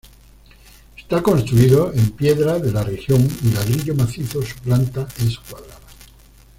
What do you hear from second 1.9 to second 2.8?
en piedra de